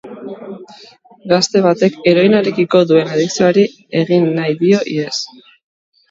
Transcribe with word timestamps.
Gazte 1.33 1.59
batek 1.65 1.99
heroinarekiko 2.11 2.81
duen 2.91 3.11
adikzioari 3.17 3.65
egin 3.99 4.25
nahi 4.39 4.57
dio 4.63 4.81
ihes. 4.95 5.21